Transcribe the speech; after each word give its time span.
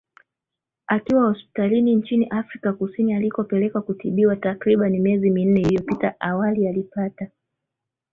akiwa 0.87 1.21
hospitalini 1.27 1.95
nchini 1.95 2.25
Afrika 2.29 2.73
Kusini 2.73 3.13
alikopelekwa 3.13 3.81
kutibiwa 3.81 4.35
takriban 4.35 4.99
miezi 4.99 5.29
minne 5.29 5.61
iliyopita 5.61 6.19
Awali 6.19 6.67
alipata 6.67 7.29